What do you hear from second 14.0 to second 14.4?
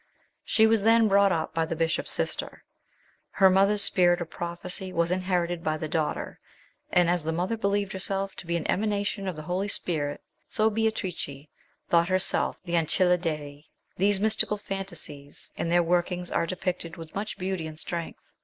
GOD W1X AND" VALPERGA." 153